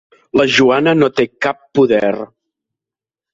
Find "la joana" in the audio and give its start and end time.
0.39-0.93